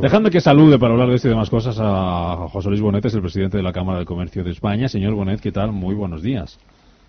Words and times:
Dejadme 0.00 0.30
que 0.30 0.40
salude 0.40 0.78
para 0.78 0.92
hablar 0.92 1.08
de 1.08 1.14
este 1.14 1.28
y 1.28 1.30
demás 1.30 1.48
cosas 1.48 1.78
a 1.80 2.48
José 2.50 2.68
Luis 2.68 2.82
Bonet, 2.82 3.04
es 3.04 3.14
el 3.14 3.22
presidente 3.22 3.56
de 3.56 3.62
la 3.62 3.72
Cámara 3.72 3.98
de 3.98 4.04
Comercio 4.04 4.44
de 4.44 4.50
España. 4.50 4.88
Señor 4.88 5.14
Bonet, 5.14 5.40
¿qué 5.40 5.52
tal? 5.52 5.72
Muy 5.72 5.94
buenos 5.94 6.22
días. 6.22 6.58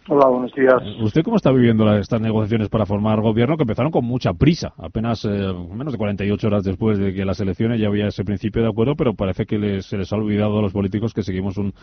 Hola, 0.10 0.28
buenos 0.28 0.54
días. 0.54 0.76
¿Usted 1.02 1.22
cómo 1.22 1.36
está 1.36 1.52
viviendo 1.52 1.92
estas 1.98 2.22
negociaciones 2.22 2.70
para 2.70 2.86
formar 2.86 3.20
gobierno 3.20 3.58
que 3.58 3.64
empezaron 3.64 3.92
con 3.92 4.06
mucha 4.06 4.34
prisa? 4.34 4.74
Apenas 4.78 5.26
eh, 5.26 5.30
menos 5.30 5.92
de 5.92 5.98
48 5.98 6.48
horas 6.48 6.64
después 6.64 6.98
de 6.98 7.14
que 7.14 7.26
las 7.26 7.42
elecciones 7.42 7.82
ya 7.82 7.88
había 7.88 8.08
ese 8.08 8.24
principio 8.24 8.62
de 8.62 8.70
acuerdo, 8.70 8.96
pero 8.96 9.14
parece 9.16 9.46
que 9.46 9.82
se 9.82 9.98
les 9.98 10.14
ha 10.14 10.16
olvidado 10.16 10.60
a 10.60 10.62
los 10.62 10.72
políticos 10.72 11.14
que 11.14 11.24
seguimos 11.24 11.58
un 11.58 11.74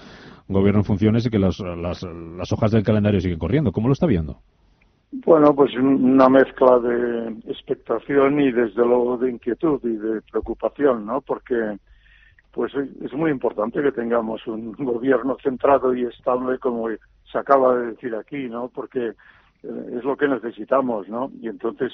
gobierno 0.48 0.80
en 0.80 0.84
funciones 0.84 1.26
y 1.26 1.30
que 1.30 1.38
las, 1.38 1.58
las 1.60 2.52
hojas 2.52 2.70
del 2.70 2.82
calendario 2.82 3.20
siguen 3.20 3.38
corriendo. 3.38 3.72
¿Cómo 3.72 3.88
lo 3.88 3.92
está 3.92 4.06
viendo? 4.06 4.38
Bueno, 5.22 5.54
pues 5.54 5.72
una 5.76 6.28
mezcla 6.28 6.78
de 6.80 7.28
expectación 7.46 8.40
y 8.40 8.50
desde 8.50 8.84
luego 8.84 9.16
de 9.16 9.30
inquietud 9.30 9.80
y 9.84 9.96
de 9.96 10.20
preocupación, 10.22 11.06
¿no? 11.06 11.20
Porque 11.20 11.78
pues 12.50 12.72
es 12.74 13.12
muy 13.12 13.30
importante 13.30 13.82
que 13.82 13.92
tengamos 13.92 14.44
un 14.46 14.72
gobierno 14.78 15.36
centrado 15.42 15.94
y 15.94 16.04
estable 16.04 16.58
como 16.58 16.88
se 16.88 17.38
acaba 17.38 17.76
de 17.76 17.86
decir 17.92 18.14
aquí, 18.14 18.48
¿no? 18.48 18.68
Porque 18.68 19.08
eh, 19.62 19.96
es 19.96 20.04
lo 20.04 20.16
que 20.16 20.26
necesitamos, 20.26 21.08
¿no? 21.08 21.30
Y 21.40 21.48
entonces 21.48 21.92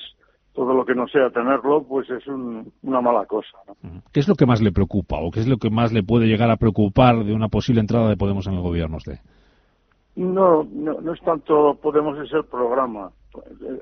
todo 0.54 0.72
lo 0.72 0.84
que 0.84 0.94
no 0.94 1.06
sea 1.08 1.30
tenerlo, 1.30 1.84
pues 1.84 2.08
es 2.10 2.26
una 2.26 3.00
mala 3.00 3.24
cosa. 3.26 3.56
¿no? 3.66 4.02
¿Qué 4.12 4.20
es 4.20 4.28
lo 4.28 4.34
que 4.34 4.46
más 4.46 4.60
le 4.60 4.72
preocupa 4.72 5.18
o 5.20 5.30
qué 5.30 5.40
es 5.40 5.46
lo 5.46 5.58
que 5.58 5.70
más 5.70 5.92
le 5.92 6.02
puede 6.02 6.26
llegar 6.26 6.50
a 6.50 6.56
preocupar 6.56 7.24
de 7.24 7.32
una 7.32 7.48
posible 7.48 7.80
entrada 7.80 8.08
de 8.08 8.16
Podemos 8.16 8.46
en 8.46 8.54
el 8.54 8.60
gobierno 8.60 8.96
usted? 8.96 9.20
No, 10.16 10.66
no, 10.70 11.12
es 11.12 11.20
tanto 11.20 11.78
Podemos 11.80 12.18
es 12.18 12.32
el 12.32 12.44
programa. 12.44 13.10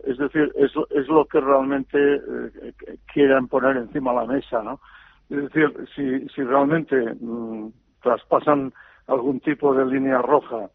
Es 0.05 0.19
decir, 0.19 0.53
es, 0.57 0.73
es 0.91 1.09
lo 1.09 1.25
que 1.25 1.41
realmente 1.41 1.99
eh, 2.17 2.75
quieren 3.13 3.49
poner 3.49 3.79
encima 3.79 4.13
de 4.13 4.17
la 4.19 4.27
mesa, 4.27 4.63
¿no? 4.63 4.81
Es 5.31 5.43
decir, 5.45 5.89
si, 5.95 6.29
si 6.29 6.43
realmente 6.43 6.97
mm, 7.21 7.69
traspasan 8.03 8.73
algún 9.07 9.41
tipo 9.41 9.75
de 9.75 9.87
línea 9.87 10.21
roja 10.21 10.69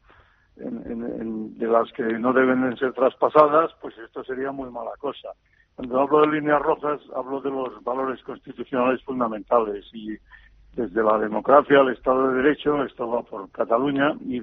de 0.56 1.68
las 1.68 1.92
que 1.94 2.04
no 2.04 2.32
deben 2.34 2.78
ser 2.78 2.94
traspasadas, 2.94 3.72
pues 3.82 3.98
esto 3.98 4.24
sería 4.24 4.52
muy 4.52 4.70
mala 4.70 4.92
cosa. 5.00 5.30
Cuando 5.76 6.00
hablo 6.00 6.22
de 6.22 6.28
líneas 6.28 6.62
rojas, 6.62 7.02
hablo 7.16 7.42
de 7.42 7.50
los 7.50 7.84
valores 7.84 8.22
constitucionales 8.24 9.04
fundamentales 9.04 9.86
y 9.94 10.16
desde 10.76 11.04
la 11.04 11.18
democracia, 11.18 11.80
el 11.80 11.90
Estado 11.90 12.30
de 12.30 12.44
Derecho, 12.44 12.84
esto 12.84 13.10
va 13.10 13.24
por 13.24 13.50
Cataluña 13.52 14.14
y, 14.22 14.42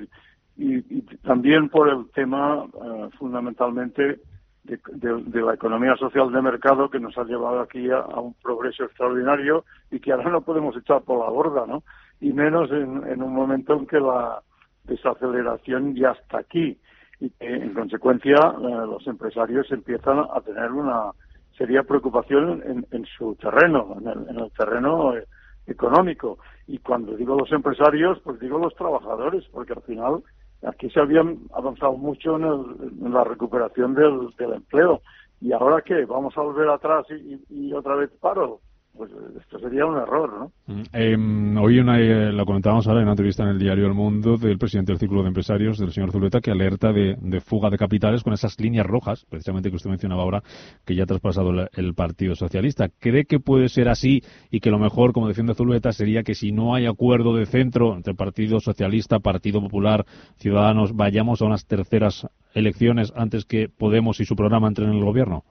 y, 0.62 1.02
también 1.22 1.68
por 1.68 1.88
el 1.88 2.10
tema 2.12 2.64
eh, 2.64 3.08
fundamentalmente 3.18 4.20
de, 4.64 5.40
la 5.40 5.54
economía 5.54 5.96
social 5.96 6.30
de 6.30 6.42
mercado 6.42 6.90
que 6.90 7.00
nos 7.00 7.16
ha 7.16 7.24
llevado 7.24 7.60
aquí 7.60 7.90
a, 7.90 8.00
un 8.20 8.34
progreso 8.34 8.84
extraordinario 8.84 9.64
y 9.90 10.00
que 10.00 10.12
ahora 10.12 10.30
no 10.30 10.42
podemos 10.42 10.76
echar 10.76 11.02
por 11.02 11.24
la 11.24 11.30
borda, 11.30 11.66
¿no? 11.66 11.82
Y 12.20 12.32
menos 12.32 12.70
en 12.70 13.22
un 13.22 13.32
momento 13.32 13.74
en 13.74 13.86
que 13.86 13.98
la, 13.98 14.42
desaceleración 14.84 15.94
ya 15.94 16.10
está 16.10 16.38
aquí 16.38 16.78
y 17.20 17.30
que 17.30 17.54
en 17.54 17.74
consecuencia 17.74 18.36
eh, 18.36 18.86
los 18.86 19.06
empresarios 19.06 19.70
empiezan 19.70 20.18
a 20.18 20.40
tener 20.40 20.70
una 20.72 21.12
seria 21.56 21.82
preocupación 21.82 22.86
en, 22.90 23.04
su 23.04 23.34
terreno, 23.34 23.96
en 24.00 24.38
el, 24.38 24.50
terreno 24.52 25.14
eh, 25.14 25.26
económico. 25.66 26.38
Y 26.66 26.78
cuando 26.78 27.14
digo 27.16 27.36
los 27.36 27.52
empresarios, 27.52 28.18
pues 28.24 28.40
digo 28.40 28.58
los 28.58 28.74
trabajadores, 28.74 29.44
porque 29.52 29.74
al 29.74 29.82
final 29.82 30.22
aquí 30.62 30.90
se 30.90 31.00
habían 31.00 31.38
avanzado 31.54 31.92
mucho 31.92 32.36
en, 32.36 33.12
la 33.12 33.24
recuperación 33.24 33.94
del, 33.94 34.32
empleo. 34.38 35.02
¿Y 35.40 35.52
ahora 35.52 35.82
qué? 35.82 36.04
¿Vamos 36.04 36.36
a 36.36 36.42
volver 36.42 36.68
atrás 36.68 37.06
y 37.48 37.72
otra 37.72 37.94
vez 37.94 38.10
paro? 38.20 38.60
Pues 38.96 39.10
esto 39.40 39.58
sería 39.58 39.86
un 39.86 39.96
error, 39.96 40.30
¿no? 40.38 40.84
Em, 40.92 41.56
hoy 41.56 41.78
una, 41.78 41.98
eh, 41.98 42.32
lo 42.32 42.44
comentábamos 42.44 42.86
ahora 42.86 43.00
en 43.00 43.04
una 43.04 43.12
entrevista 43.12 43.44
en 43.44 43.50
el 43.50 43.58
diario 43.58 43.86
El 43.86 43.94
Mundo 43.94 44.36
del 44.36 44.58
presidente 44.58 44.92
del 44.92 44.98
Círculo 44.98 45.22
de 45.22 45.28
Empresarios, 45.28 45.78
del 45.78 45.92
señor 45.92 46.12
Zuleta, 46.12 46.40
que 46.40 46.50
alerta 46.50 46.92
de, 46.92 47.16
fuga 47.40 47.70
de 47.70 47.78
capitales 47.78 48.22
con 48.22 48.32
esas 48.32 48.58
líneas 48.60 48.86
rojas, 48.86 49.24
precisamente 49.28 49.70
que 49.70 49.76
usted 49.76 49.90
mencionaba 49.90 50.22
ahora, 50.22 50.42
que 50.84 50.94
ya 50.94 51.04
ha 51.04 51.06
traspasado 51.06 51.50
el, 51.72 51.94
Partido 51.94 52.34
Socialista. 52.34 52.88
¿Cree 52.88 53.24
que 53.24 53.40
puede 53.40 53.68
ser 53.68 53.88
así 53.88 54.22
y 54.50 54.60
que 54.60 54.70
lo 54.70 54.78
mejor, 54.78 55.12
como 55.12 55.28
defiende 55.28 55.54
Zuleta, 55.54 55.92
sería 55.92 56.22
que 56.22 56.34
si 56.34 56.52
no 56.52 56.74
hay 56.74 56.86
acuerdo 56.86 57.34
de 57.34 57.46
centro 57.46 57.94
entre 57.94 58.14
Partido 58.14 58.60
Socialista, 58.60 59.18
Partido 59.18 59.60
Popular, 59.60 60.04
Ciudadanos, 60.36 60.94
vayamos 60.94 61.42
a 61.42 61.46
unas 61.46 61.66
terceras 61.66 62.26
elecciones 62.54 63.12
antes 63.16 63.44
que 63.44 63.68
Podemos 63.68 64.20
y 64.20 64.24
su 64.24 64.36
programa 64.36 64.68
entren 64.68 64.90
en 64.90 64.96
el 64.96 65.04
gobierno? 65.04 65.44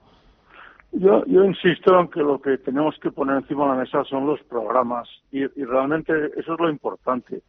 Yo, 0.92 1.24
yo 1.26 1.44
insisto 1.44 1.98
en 2.00 2.08
que 2.08 2.20
lo 2.20 2.40
que 2.40 2.58
tenemos 2.58 2.98
que 2.98 3.12
poner 3.12 3.36
encima 3.36 3.64
de 3.64 3.70
la 3.70 3.76
mesa 3.76 4.04
son 4.04 4.26
los 4.26 4.42
programas 4.42 5.08
y, 5.30 5.46
realmente 5.46 6.12
eso 6.36 6.54
es 6.54 6.60
lo 6.60 6.68
importante. 6.68 7.42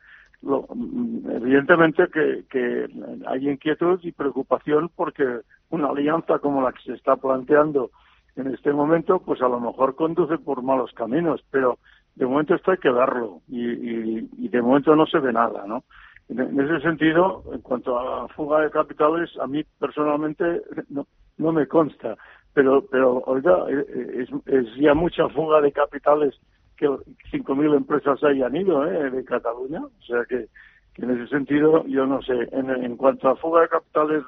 Lo, 0.43 0.67
mm, 0.73 1.29
evidentemente 1.31 2.07
que, 2.09 2.43
que, 2.49 2.87
hay 3.27 3.49
inquietud 3.49 3.99
y 4.03 4.11
preocupación 4.11 4.89
porque 4.95 5.41
una 5.69 5.89
alianza 5.89 6.39
como 6.39 6.61
la 6.61 6.71
que 6.71 6.83
se 6.83 6.93
está 6.93 7.15
planteando 7.15 7.89
en 8.35 8.47
este 8.47 8.71
momento, 8.73 9.19
pues 9.19 9.41
a 9.41 9.49
lo 9.49 9.59
mejor 9.59 9.95
conduce 9.95 10.37
por 10.37 10.61
malos 10.61 10.91
caminos, 10.93 11.43
pero 11.49 11.79
de 12.15 12.25
momento 12.25 12.55
esto 12.55 12.71
hay 12.71 12.77
que 12.77 12.91
verlo 12.91 13.41
y, 13.47 13.61
y, 13.61 14.29
y 14.37 14.47
de 14.49 14.61
momento 14.61 14.95
no 14.95 15.05
se 15.05 15.19
ve 15.19 15.33
nada, 15.33 15.65
¿no? 15.65 15.83
En, 16.29 16.59
ese 16.59 16.79
sentido, 16.81 17.43
en 17.51 17.59
cuanto 17.61 17.99
a 17.99 18.21
la 18.21 18.27
fuga 18.29 18.61
de 18.61 18.71
capitales, 18.71 19.29
a 19.41 19.47
mí 19.47 19.63
personalmente 19.79 20.61
no, 20.89 21.05
no 21.37 21.51
me 21.51 21.67
consta 21.67 22.17
pero, 22.53 22.85
pero 22.91 23.19
oiga, 23.25 23.65
eh, 23.69 23.85
eh, 23.87 24.23
es, 24.23 24.29
es 24.47 24.75
ya 24.75 24.93
mucha 24.93 25.27
fuga 25.29 25.61
de 25.61 25.71
capitales 25.71 26.35
que 26.77 26.87
5.000 26.87 27.77
empresas 27.77 28.23
hayan 28.23 28.55
ido 28.55 28.85
¿eh? 28.85 29.09
de 29.11 29.23
Cataluña. 29.23 29.81
O 29.83 30.03
sea 30.05 30.25
que, 30.25 30.47
que, 30.93 31.03
en 31.03 31.11
ese 31.11 31.27
sentido, 31.27 31.85
yo 31.85 32.05
no 32.05 32.21
sé, 32.21 32.33
en, 32.51 32.69
en 32.69 32.97
cuanto 32.97 33.29
a 33.29 33.35
fuga 33.35 33.61
de 33.61 33.69
capitales 33.69 34.23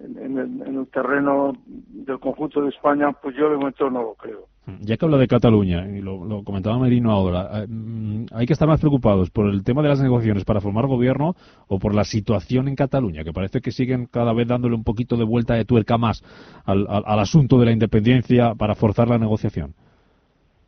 en, 0.00 0.38
el, 0.38 0.86
terreno 0.88 1.52
del 1.66 2.18
conjunto 2.18 2.62
de 2.62 2.70
España, 2.70 3.12
pues 3.12 3.36
yo 3.36 3.50
de 3.50 3.56
momento 3.56 3.90
no 3.90 4.02
lo 4.02 4.14
creo. 4.14 4.48
Ya 4.80 4.96
que 4.96 5.04
habla 5.04 5.18
de 5.18 5.28
Cataluña, 5.28 5.86
y 5.86 6.00
lo, 6.00 6.42
comentaba 6.42 6.78
Merino 6.78 7.12
ahora, 7.12 7.64
eh, 7.64 7.66
mm, 7.68 8.26
¿hay 8.32 8.46
que 8.46 8.54
estar 8.54 8.66
más 8.66 8.80
preocupados 8.80 9.30
por 9.30 9.46
el 9.46 9.62
tema 9.62 9.82
de 9.82 9.90
las 9.90 10.00
negociaciones 10.00 10.46
para 10.46 10.62
formar 10.62 10.86
gobierno 10.86 11.34
o 11.68 11.78
por 11.78 11.94
la 11.94 12.04
situación 12.04 12.68
en 12.68 12.74
Cataluña? 12.74 13.24
Que 13.24 13.32
parece 13.34 13.60
que 13.60 13.72
siguen 13.72 14.06
cada 14.06 14.32
vez 14.32 14.48
dándole 14.48 14.74
un 14.74 14.82
poquito 14.82 15.16
de 15.16 15.24
vuelta 15.24 15.54
de 15.54 15.66
tuerca 15.66 15.98
más 15.98 16.22
al, 16.64 16.86
asunto 17.20 17.58
de 17.58 17.66
la 17.66 17.72
independencia 17.72 18.54
para 18.54 18.74
forzar 18.74 19.08
la 19.08 19.18
negociación. 19.18 19.74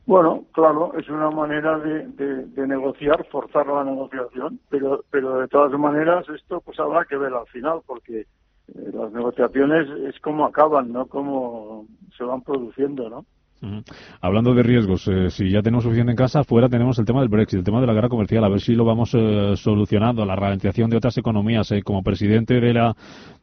Bueno, 0.04 0.44
claro, 0.52 0.92
es 0.98 1.08
una 1.08 1.30
manera 1.30 1.78
de, 1.78 2.66
negociar, 2.66 3.26
forzar 3.30 3.66
la 3.66 3.82
negociación, 3.82 4.60
pero, 4.68 5.04
pero 5.10 5.38
de 5.38 5.48
todas 5.48 5.72
maneras 5.80 6.28
esto 6.28 6.60
pues 6.60 6.78
habrá 6.78 7.06
que 7.06 7.16
ver 7.16 7.32
al 7.32 7.46
final, 7.46 7.80
porque 7.86 8.20
eh, 8.20 8.26
las 8.92 9.10
negociaciones 9.10 9.88
es 10.06 10.20
como 10.20 10.44
acaban, 10.44 10.92
no 10.92 11.06
como 11.06 11.86
se 12.16 12.24
van 12.24 12.42
produciendo, 12.42 13.08
¿no? 13.08 13.24
Hablando 14.20 14.54
de 14.54 14.62
riesgos, 14.62 15.08
eh, 15.08 15.30
si 15.30 15.50
ya 15.50 15.62
tenemos 15.62 15.84
suficiente 15.84 16.12
en 16.12 16.16
casa, 16.16 16.44
fuera 16.44 16.68
tenemos 16.68 16.98
el 16.98 17.06
tema 17.06 17.20
del 17.20 17.28
Brexit, 17.28 17.58
el 17.58 17.64
tema 17.64 17.80
de 17.80 17.86
la 17.86 17.94
guerra 17.94 18.08
comercial, 18.08 18.44
a 18.44 18.48
ver 18.48 18.60
si 18.60 18.74
lo 18.74 18.84
vamos 18.84 19.14
eh, 19.14 19.54
solucionando, 19.56 20.24
la 20.24 20.36
ralentización 20.36 20.90
de 20.90 20.98
otras 20.98 21.16
economías. 21.16 21.72
como 21.84 22.02
presidente 22.02 22.60
de 22.60 22.74
la, 22.74 22.94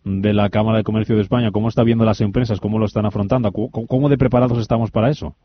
de 0.03 0.33
la 0.33 0.49
Cámara 0.49 0.77
de 0.77 0.83
Comercio 0.83 1.15
de 1.15 1.21
España, 1.21 1.51
¿cómo 1.51 1.67
está 1.67 1.83
viendo 1.83 2.05
las 2.05 2.21
empresas? 2.21 2.59
¿Cómo 2.59 2.79
lo 2.79 2.85
están 2.85 3.05
afrontando? 3.05 3.51
¿Cómo, 3.51 4.09
de 4.09 4.17
preparados 4.17 4.57
estamos 4.59 4.91
para 4.91 5.09
eso? 5.09 5.35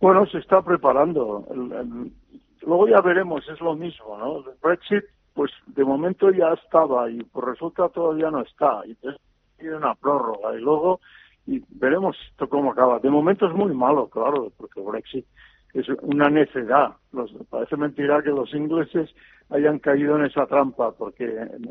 Bueno, 0.00 0.26
se 0.26 0.38
está 0.38 0.62
preparando. 0.62 1.44
luego 2.62 2.88
ya 2.88 3.00
veremos, 3.00 3.46
es 3.48 3.60
lo 3.60 3.74
mismo, 3.74 4.16
¿no? 4.18 4.38
El 4.38 4.56
Brexit 4.62 5.04
pues 5.36 5.52
de 5.66 5.84
momento 5.84 6.30
ya 6.30 6.54
estaba 6.54 7.10
y 7.10 7.22
por 7.22 7.46
resulta 7.46 7.90
todavía 7.90 8.30
no 8.30 8.40
está. 8.40 8.80
Y 8.86 8.96
tiene 9.58 9.76
una 9.76 9.94
prórroga 9.94 10.56
y 10.56 10.60
luego 10.60 11.00
y 11.46 11.62
veremos 11.70 12.16
esto 12.30 12.48
cómo 12.48 12.72
acaba. 12.72 12.98
De 12.98 13.10
momento 13.10 13.46
es 13.46 13.54
muy 13.54 13.74
malo, 13.74 14.08
claro, 14.08 14.52
porque 14.56 14.80
Brexit 14.80 15.26
es 15.74 15.88
una 16.02 16.28
necedad. 16.28 16.94
Los, 17.12 17.32
parece 17.50 17.76
mentira 17.76 18.22
que 18.22 18.30
los 18.30 18.52
ingleses 18.54 19.10
hayan 19.50 19.78
caído 19.78 20.16
en 20.16 20.26
esa 20.26 20.46
trampa, 20.46 20.92
porque 20.92 21.24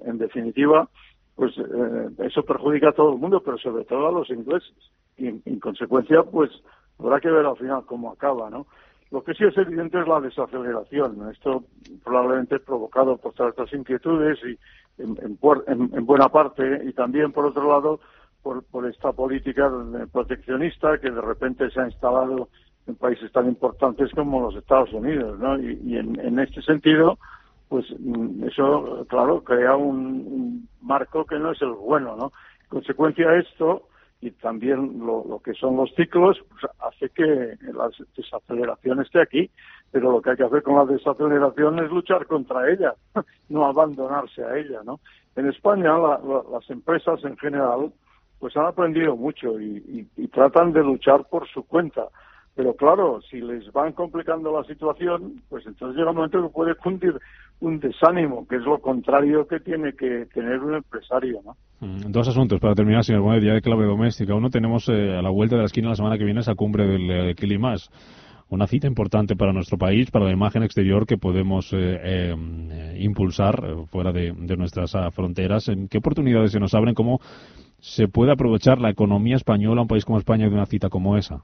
en, 0.06 0.18
definitiva, 0.18 0.90
pues 1.36 1.58
eh, 1.58 2.10
eso 2.20 2.44
perjudica 2.44 2.90
a 2.90 2.94
todo 2.94 3.14
el 3.14 3.20
mundo, 3.20 3.42
pero 3.44 3.58
sobre 3.58 3.84
todo 3.86 4.08
a 4.08 4.12
los 4.12 4.30
ingleses. 4.30 4.74
Y 5.18 5.28
en 5.28 5.60
consecuencia, 5.60 6.24
pues 6.24 6.52
habrá 7.00 7.20
que 7.20 7.32
ver 7.32 7.46
al 7.46 7.58
final 7.58 7.84
cómo 7.86 8.12
acaba, 8.12 8.50
¿no? 8.50 8.68
Lo 9.12 9.24
que 9.24 9.34
sí 9.34 9.44
es 9.44 9.58
evidente 9.58 10.00
es 10.00 10.08
la 10.08 10.20
desaceleración. 10.20 11.30
Esto 11.32 11.64
probablemente 12.04 12.60
provocado 12.60 13.18
por 13.18 13.34
todas 13.34 13.52
estas 13.52 13.72
inquietudes 13.74 14.40
y 14.44 14.58
en, 15.02 15.38
buena 16.06 16.30
parte 16.30 16.82
y 16.84 16.94
también, 16.94 17.32
por 17.32 17.46
otro 17.46 17.68
lado, 17.70 18.00
por, 18.72 18.88
esta 18.88 19.12
política 19.12 19.72
proteccionista 20.12 21.00
que 21.00 21.10
de 21.10 21.22
repente 21.22 21.70
se 21.72 21.82
ha 21.82 21.86
instalado 21.86 22.50
en 22.86 22.96
países 22.96 23.32
tan 23.32 23.48
importantes 23.48 24.12
como 24.12 24.42
los 24.42 24.56
Estados 24.56 24.94
Unidos. 24.94 25.40
¿no? 25.40 25.60
Y, 25.60 25.98
en, 25.98 26.38
este 26.40 26.62
sentido, 26.62 27.18
pues 27.68 27.86
mm, 28.00 28.44
eso, 28.48 29.06
claro, 29.10 29.44
crea 29.44 29.76
un, 29.76 30.70
marco 30.82 31.26
que 31.26 31.40
no 31.40 31.52
es 31.54 31.62
el 31.64 31.72
bueno. 31.72 32.16
¿no? 32.16 32.32
En 32.62 32.70
consecuencia 32.70 33.30
de 33.30 33.40
esto, 33.40 33.88
y 34.22 34.30
también 34.32 35.00
lo, 35.00 35.42
que 35.44 35.54
son 35.56 35.76
los 35.76 35.92
ciclos 35.96 36.38
pues, 36.50 36.72
hace 36.80 37.10
que 37.10 37.58
la 37.74 37.90
desaceleración 38.16 39.02
esté 39.02 39.22
aquí. 39.22 39.50
pero 39.92 40.12
lo 40.12 40.22
que 40.22 40.32
hay 40.32 40.38
que 40.38 40.44
hacer 40.44 40.62
con 40.62 40.76
la 40.76 40.86
desaceleración 40.86 41.80
es 41.80 41.90
luchar 41.90 42.28
contra 42.28 42.70
ella, 42.72 42.94
no 43.50 43.66
abandonarse 43.66 44.44
a 44.44 44.56
ella, 44.56 44.82
¿no? 44.86 45.00
En 45.36 45.48
España 45.48 45.98
las 45.98 46.70
empresas 46.70 47.24
en 47.26 47.36
general 47.38 47.92
pues 48.40 48.56
han 48.58 48.66
aprendido 48.66 49.16
mucho 49.16 49.60
y, 49.60 50.08
tratan 50.32 50.74
de 50.74 50.84
luchar 50.84 51.26
por 51.30 51.48
su 51.48 51.64
cuenta. 51.64 52.10
Pero 52.56 52.74
claro, 52.74 53.22
si 53.22 53.40
les 53.40 53.72
van 53.72 53.94
complicando 53.94 54.52
la 54.52 54.66
situación, 54.66 55.42
pues 55.50 55.66
entonces 55.66 55.98
llega 55.98 56.12
un 56.12 56.18
momento 56.18 56.42
que 56.42 56.54
puede 56.54 56.76
cundir 56.76 57.14
un 57.62 57.80
desánimo, 57.80 58.46
que 58.48 58.58
es 58.58 58.64
lo 58.64 58.80
contrario 58.80 59.48
que 59.48 59.62
tiene 59.62 59.94
que 59.94 60.26
tener 60.34 60.60
un 60.60 60.76
empresario, 60.76 61.40
¿no? 61.46 61.56
Mm, 61.80 62.12
dos 62.12 62.28
asuntos 62.28 62.60
para 62.60 62.76
terminar, 62.76 63.04
señor 63.04 63.22
Bonet, 63.22 63.44
ya 63.44 63.54
de 63.54 63.62
clave 63.62 63.86
doméstica. 63.86 64.36
Uno, 64.36 64.50
tenemos 64.50 64.90
eh, 64.90 65.16
a 65.18 65.22
la 65.22 65.30
vuelta 65.30 65.56
de 65.56 65.62
la 65.62 65.66
esquina 65.68 65.90
la 65.90 65.96
semana 65.96 66.18
que 66.18 66.26
viene 66.26 66.42
esa 66.42 66.56
cumbre 66.56 66.86
del 66.86 67.12
eh, 67.12 67.36
Climas 67.36 67.90
una 68.50 68.68
cita 68.68 68.88
importante 68.88 69.36
para 69.36 69.54
nuestro 69.54 69.78
país, 69.78 70.12
para 70.12 70.26
la 70.26 70.32
imagen 70.32 70.64
exterior 70.64 71.06
que 71.06 71.18
podemos 71.18 71.74
eh, 71.74 72.00
eh, 72.04 72.96
impulsar 73.00 73.64
eh, 73.64 73.86
fuera 73.88 74.12
de, 74.12 74.34
nuestras 74.56 74.94
ah, 74.96 75.10
fronteras. 75.12 75.68
¿En 75.68 75.88
qué 75.88 75.98
oportunidades 75.98 76.52
se 76.52 76.60
nos 76.60 76.74
abren? 76.74 76.94
¿Cómo 76.94 77.20
se 77.86 78.08
puede 78.08 78.32
aprovechar 78.32 78.82
la 78.82 78.90
economía 78.90 79.36
española, 79.36 79.84
un 79.84 79.88
país 79.88 80.06
como 80.06 80.18
España, 80.18 80.50
de 80.50 80.56
una 80.56 80.66
cita 80.66 80.90
como 80.90 81.18
esa? 81.18 81.44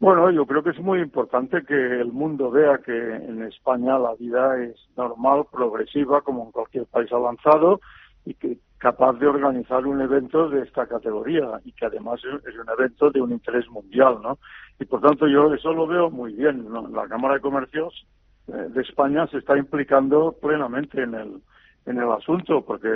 Bueno, 0.00 0.28
yo 0.32 0.44
creo 0.44 0.64
que 0.64 0.70
es 0.70 0.80
muy 0.80 1.00
importante 1.00 1.62
que 1.62 2.00
el 2.00 2.10
mundo 2.10 2.50
vea 2.50 2.78
que 2.84 2.92
en 2.92 3.44
España 3.44 3.96
la 3.96 4.14
vida 4.16 4.60
es 4.60 4.74
normal, 4.96 5.44
progresiva, 5.52 6.22
como 6.22 6.46
en 6.46 6.50
cualquier 6.50 6.86
país 6.86 7.12
avanzado, 7.12 7.80
y 8.24 8.34
que 8.34 8.58
capaz 8.78 9.12
de 9.20 9.28
organizar 9.28 9.86
un 9.86 10.00
evento 10.00 10.48
de 10.48 10.62
esta 10.62 10.88
categoría 10.88 11.60
y 11.64 11.70
que 11.70 11.86
además 11.86 12.20
es 12.24 12.54
un 12.58 12.68
evento 12.68 13.10
de 13.10 13.20
un 13.20 13.30
interés 13.30 13.68
mundial, 13.70 14.18
¿no? 14.20 14.38
Y 14.80 14.84
por 14.86 15.00
tanto 15.00 15.28
yo 15.28 15.54
eso 15.54 15.72
lo 15.72 15.86
veo 15.86 16.10
muy 16.10 16.32
bien. 16.32 16.66
La 16.92 17.06
Cámara 17.06 17.34
de 17.34 17.40
Comercios 17.40 18.04
eh, 18.48 18.52
de 18.74 18.82
España 18.82 19.28
se 19.28 19.38
está 19.38 19.56
implicando 19.56 20.34
plenamente 20.42 21.00
en 21.00 21.14
el 21.14 21.40
en 21.86 21.98
el 21.98 22.10
asunto 22.12 22.64
porque 22.64 22.88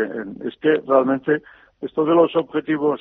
es 0.44 0.54
que 0.60 0.80
realmente 0.86 1.42
esto 1.80 2.04
de 2.04 2.14
los 2.14 2.34
objetivos 2.36 3.00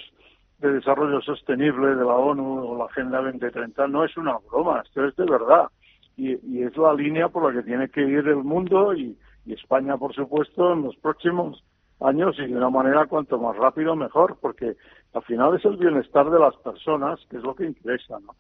de 0.60 0.74
desarrollo 0.74 1.22
sostenible 1.22 1.96
de 1.96 2.06
la 2.06 2.16
ONU 2.16 2.64
o 2.64 2.78
la 2.78 2.86
Agenda 2.86 3.22
2030 3.22 3.88
no 3.88 4.06
es 4.06 4.16
una 4.18 4.38
broma, 4.50 4.82
esto 4.86 5.06
es 5.06 5.16
de 5.16 5.26
verdad 5.26 5.70
y, 6.18 6.64
es 6.64 6.78
la 6.78 6.94
línea 6.94 7.30
por 7.30 7.44
la 7.44 7.60
que 7.60 7.66
tiene 7.66 7.90
que 7.90 8.02
ir 8.02 8.28
el 8.28 8.44
mundo 8.44 8.94
y, 8.94 9.18
y 9.46 9.54
España, 9.54 9.98
por 9.98 10.14
supuesto, 10.14 10.74
en 10.74 10.84
los 10.84 10.96
próximos 10.98 11.64
años 12.00 12.36
y 12.40 12.48
de 12.48 12.56
una 12.56 12.70
manera 12.70 13.06
cuanto 13.06 13.38
más 13.40 13.56
rápido 13.58 13.96
mejor, 13.96 14.38
porque 14.42 14.76
al 15.14 15.24
final 15.24 15.56
es 15.56 15.66
el 15.66 15.78
bienestar 15.78 16.30
de 16.30 16.40
las 16.40 16.56
personas 16.58 17.20
que 17.30 17.38
es 17.38 17.44
lo 17.44 17.56
que 17.56 17.66
interesa, 17.66 18.20
¿no? 18.20 18.36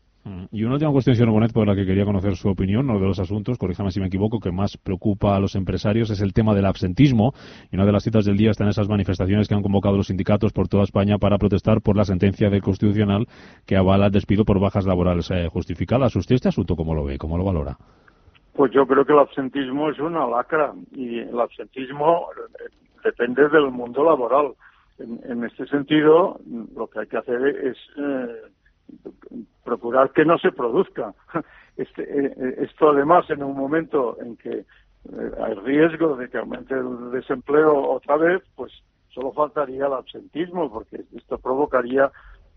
Y 0.51 0.63
una 0.63 0.73
última 0.73 0.91
cuestión, 0.91 1.15
señor 1.15 1.31
Bonet, 1.31 1.53
por 1.53 1.67
la 1.67 1.75
que 1.75 1.85
quería 1.85 2.03
conocer 2.03 2.35
su 2.35 2.49
opinión, 2.49 2.89
uno 2.89 2.99
de 2.99 3.05
los 3.05 3.19
asuntos, 3.19 3.59
corríjame 3.59 3.91
si 3.91 3.99
me 3.99 4.07
equivoco, 4.07 4.39
que 4.39 4.51
más 4.51 4.75
preocupa 4.75 5.35
a 5.35 5.39
los 5.39 5.53
empresarios 5.53 6.09
es 6.09 6.19
el 6.19 6.33
tema 6.33 6.55
del 6.55 6.65
absentismo. 6.65 7.33
Y 7.71 7.75
una 7.75 7.85
de 7.85 7.91
las 7.91 8.03
citas 8.03 8.25
del 8.25 8.35
día 8.35 8.49
están 8.49 8.67
esas 8.67 8.89
manifestaciones 8.89 9.47
que 9.47 9.53
han 9.53 9.61
convocado 9.61 9.97
los 9.97 10.07
sindicatos 10.07 10.51
por 10.51 10.67
toda 10.67 10.83
España 10.83 11.19
para 11.19 11.37
protestar 11.37 11.81
por 11.81 11.95
la 11.95 12.05
sentencia 12.05 12.49
del 12.49 12.63
Constitucional 12.63 13.27
que 13.67 13.77
avala 13.77 14.07
el 14.07 14.11
despido 14.11 14.45
por 14.45 14.59
bajas 14.59 14.87
laborales 14.87 15.29
eh, 15.29 15.47
justificadas. 15.47 16.15
¿Usted 16.15 16.35
este 16.35 16.49
asunto 16.49 16.75
cómo 16.75 16.95
lo 16.95 17.03
ve? 17.03 17.19
¿Cómo 17.19 17.37
lo 17.37 17.43
valora? 17.43 17.77
Pues 18.53 18.71
yo 18.71 18.87
creo 18.87 19.05
que 19.05 19.13
el 19.13 19.19
absentismo 19.19 19.91
es 19.91 19.99
una 19.99 20.25
lacra 20.25 20.73
y 20.91 21.19
el 21.19 21.39
absentismo 21.39 22.29
depende 23.03 23.47
del 23.49 23.69
mundo 23.69 24.03
laboral. 24.03 24.53
En, 24.97 25.43
este 25.43 25.67
sentido, 25.67 26.39
lo 26.75 26.87
que 26.87 26.99
hay 26.99 27.07
que 27.07 27.17
hacer 27.17 27.45
es 27.45 27.77
eh, 27.97 29.45
procurar 29.65 30.11
que 30.11 30.23
no 30.23 30.37
se 30.37 30.51
produzca. 30.51 31.13
Este, 31.77 32.03
eh, 32.03 32.55
esto 32.59 32.91
además 32.91 33.29
en 33.29 33.43
un 33.43 33.53
momento 33.53 34.15
en 34.21 34.37
que 34.37 34.59
eh, 34.59 35.31
hay 35.43 35.55
riesgo 35.55 36.15
de 36.15 36.29
que 36.29 36.37
aumente 36.37 36.73
el 36.73 37.11
desempleo 37.11 37.91
otra 37.91 38.15
vez, 38.15 38.41
pues 38.55 38.71
solo 39.09 39.33
faltaría 39.33 39.87
el 39.87 39.91
absentismo, 39.91 40.71
porque 40.71 41.03
esto 41.13 41.37
provocaría 41.37 42.09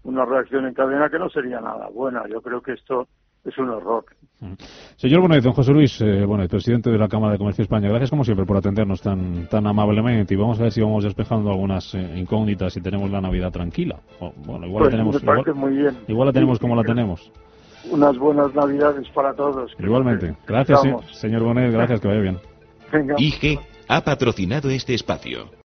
una 0.05 0.25
reacción 0.25 0.67
en 0.67 0.75
cadena 0.75 1.11
que 1.11 1.19
no 1.19 1.29
sería 1.31 1.61
nada 1.61 1.89
buena. 1.89 2.29
Yo 2.29 2.41
creo 2.43 2.63
que 2.63 2.75
esto 2.75 3.09
es 3.45 3.59
un 3.59 3.69
error. 3.69 4.05
Mm. 4.41 4.53
Señor 4.97 5.21
Bonet, 5.21 5.43
don 5.43 5.53
José 5.53 5.73
Luis, 5.73 6.01
eh, 6.01 6.25
bueno, 6.25 6.45
el 6.45 6.49
presidente 6.49 6.91
de 6.91 6.99
la 6.99 7.09
Cámara 7.09 7.33
de 7.33 7.39
Comercio 7.39 7.63
de 7.63 7.65
España, 7.65 7.89
gracias 7.89 8.11
como 8.11 8.25
siempre 8.25 8.47
por 8.47 8.57
atendernos 8.57 9.01
tan, 9.01 9.49
tan 9.49 9.67
amablemente 9.67 10.35
y 10.35 10.37
vamos 10.37 10.61
a 10.61 10.65
ver 10.65 10.73
si 10.73 10.81
vamos 10.81 11.05
despejando 11.05 11.51
algunas 11.51 11.95
eh, 11.95 12.15
incógnitas 12.17 12.77
y 12.77 12.81
tenemos 12.81 13.11
la 13.11 13.21
Navidad 13.21 13.51
tranquila. 13.51 13.99
bueno, 14.21 14.67
igual 14.67 14.85
la 14.85 15.05
pues 15.05 15.23
tenemos, 15.23 15.57
muy 15.57 15.73
bien. 15.77 15.97
igual 16.07 16.27
la 16.27 16.33
tenemos 16.33 16.59
como 16.59 16.77
la 16.77 16.85
tenemos. 16.85 17.33
Unas 17.91 18.17
buenas 18.19 18.55
Navidades 18.55 19.09
para 19.11 19.35
todos. 19.35 19.73
Igualmente. 19.79 20.37
Gracias, 20.47 20.81
señor 21.13 21.43
Bonet, 21.43 21.73
gracias, 21.73 22.01
que 22.01 22.09
vaya 22.09 22.21
bien. 22.21 22.39
IG 23.17 23.59
ha 23.89 24.03
patrocinado 24.03 24.71
este 24.71 24.95
espacio. 24.95 25.51